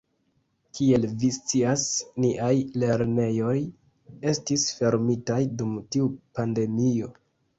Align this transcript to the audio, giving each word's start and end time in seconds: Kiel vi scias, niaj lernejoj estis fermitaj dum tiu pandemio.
Kiel 0.77 1.03
vi 1.23 1.27
scias, 1.33 1.83
niaj 2.23 2.53
lernejoj 2.83 3.53
estis 4.31 4.65
fermitaj 4.79 5.39
dum 5.61 5.77
tiu 5.97 6.09
pandemio. 6.41 7.13